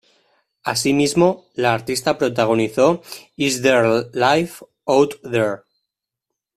[0.65, 3.03] Asimismo, la artista protagonizó
[3.35, 5.57] "Is There Life Out There?